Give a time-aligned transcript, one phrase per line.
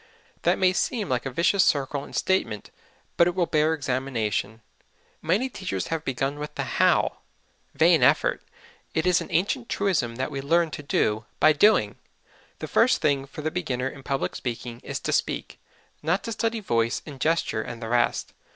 [0.41, 2.71] That may seem like a vicious circle in statement,
[3.17, 4.61] but it will bear examination.
[5.21, 7.17] Many teachers have begun with the how.
[7.75, 8.41] Vain effort!
[8.95, 11.97] It is an ancient truism that we learn to do by doing.
[12.57, 15.59] The first thing for the beginner in public speaking is to speak
[16.01, 18.33] not to study voice and gesture and the rest.